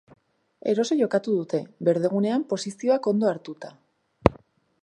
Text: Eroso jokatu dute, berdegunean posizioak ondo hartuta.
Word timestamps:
Eroso 0.71 0.97
jokatu 1.01 1.35
dute, 1.35 1.59
berdegunean 1.89 2.47
posizioak 2.55 3.11
ondo 3.15 3.33
hartuta. 3.33 3.75